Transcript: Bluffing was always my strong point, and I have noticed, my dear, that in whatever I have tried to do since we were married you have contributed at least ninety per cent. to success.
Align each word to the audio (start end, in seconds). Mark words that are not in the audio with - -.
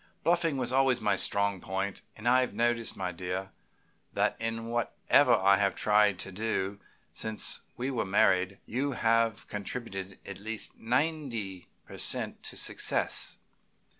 Bluffing 0.23 0.57
was 0.57 0.73
always 0.73 0.99
my 0.99 1.15
strong 1.15 1.61
point, 1.61 2.01
and 2.15 2.27
I 2.27 2.41
have 2.41 2.55
noticed, 2.55 2.97
my 2.97 3.11
dear, 3.11 3.51
that 4.13 4.35
in 4.41 4.65
whatever 4.65 5.35
I 5.35 5.57
have 5.57 5.75
tried 5.75 6.17
to 6.21 6.31
do 6.31 6.79
since 7.13 7.59
we 7.77 7.91
were 7.91 8.03
married 8.03 8.57
you 8.65 8.93
have 8.93 9.47
contributed 9.47 10.17
at 10.25 10.39
least 10.39 10.75
ninety 10.75 11.67
per 11.85 11.99
cent. 11.99 12.41
to 12.45 12.57
success. 12.57 13.37